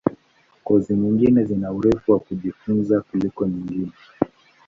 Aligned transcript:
Kozi 0.65 0.93
nyingine 1.01 1.39
zina 1.43 1.71
urefu 1.77 2.11
wa 2.11 2.19
kujifunza 2.19 3.01
kuliko 3.07 3.41
nyingine. 3.51 3.91